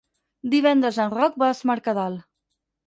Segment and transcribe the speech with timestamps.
[0.53, 2.21] Divendres en Roc va a Es Mercadal.